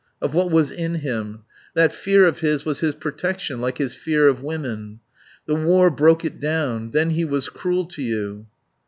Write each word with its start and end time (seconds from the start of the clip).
Of 0.19 0.33
what 0.33 0.49
was 0.49 0.71
in 0.71 0.95
him. 0.95 1.41
That 1.75 1.93
fear 1.93 2.25
of 2.25 2.39
his 2.39 2.65
was 2.65 2.79
his 2.79 2.95
protection, 2.95 3.61
like 3.61 3.77
his 3.77 3.93
fear 3.93 4.27
of 4.27 4.41
women. 4.41 4.99
The 5.45 5.53
war 5.53 5.91
broke 5.91 6.25
it 6.25 6.39
down. 6.39 6.89
Then 6.89 7.11
he 7.11 7.23
was 7.23 7.49
cruel 7.49 7.85
to 7.85 8.01
you." 8.01 8.47